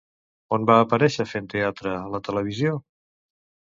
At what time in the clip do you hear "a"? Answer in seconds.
2.01-2.11